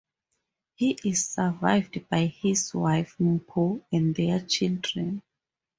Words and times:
He 0.73 0.97
is 1.05 1.27
survived 1.27 2.09
by 2.09 2.25
his 2.25 2.73
wife 2.73 3.13
Mpho 3.19 3.83
and 3.91 4.15
their 4.15 4.39
children. 4.39 5.21